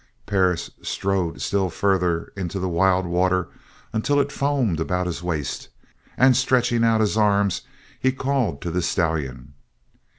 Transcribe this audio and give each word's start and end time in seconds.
Perris 0.25 0.71
strode 0.81 1.41
still 1.41 1.69
further 1.69 2.33
into 2.35 2.57
the 2.57 2.67
wild 2.67 3.05
water 3.05 3.49
until 3.93 4.19
it 4.19 4.31
foamed 4.31 4.79
about 4.79 5.05
his 5.05 5.21
waist, 5.21 5.69
and 6.17 6.35
stretching 6.35 6.83
out 6.83 7.01
his 7.01 7.17
arms 7.17 7.61
he 7.99 8.11
called 8.11 8.61
to 8.63 8.71
the 8.71 8.81
stallion. 8.81 9.53